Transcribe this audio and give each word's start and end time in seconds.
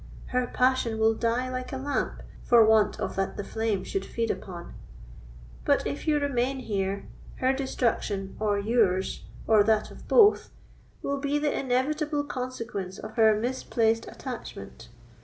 Her 0.33 0.47
passion 0.47 0.97
will 0.97 1.13
die 1.13 1.47
like 1.51 1.71
a 1.71 1.77
lamp 1.77 2.23
for 2.43 2.65
want 2.65 2.99
of 2.99 3.15
that 3.17 3.37
the 3.37 3.43
flame 3.43 3.83
should 3.83 4.03
feed 4.03 4.31
upon; 4.31 4.73
but, 5.63 5.85
if 5.85 6.07
you 6.07 6.17
remain 6.17 6.61
here, 6.61 7.05
her 7.35 7.53
destruction, 7.53 8.35
or 8.39 8.57
yours, 8.57 9.25
or 9.45 9.61
that 9.63 9.91
of 9.91 10.07
both, 10.07 10.49
will 11.03 11.19
be 11.19 11.37
the 11.37 11.55
inevitable 11.55 12.23
consequence 12.23 12.97
of 12.97 13.11
her 13.13 13.39
misplaced 13.39 14.07
attachment. 14.07 14.87